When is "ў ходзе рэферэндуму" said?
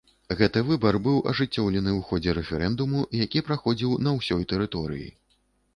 1.97-3.03